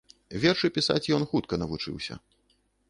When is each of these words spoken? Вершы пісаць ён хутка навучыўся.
Вершы 0.45 0.71
пісаць 0.79 1.11
ён 1.19 1.29
хутка 1.35 1.53
навучыўся. 1.65 2.13